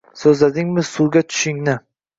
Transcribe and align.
So’zladingmi 0.21 0.85
suvga 0.95 1.27
tushingni? 1.31 1.79